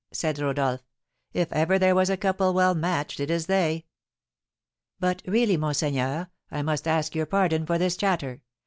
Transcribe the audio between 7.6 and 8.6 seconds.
for this chatter.